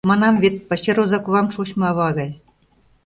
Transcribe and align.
Манам 0.09 0.35
вет, 0.43 0.55
пачер 0.69 0.97
озакувам 1.03 1.47
шочмо 1.53 1.83
ава 1.91 2.09
гай. 2.17 2.31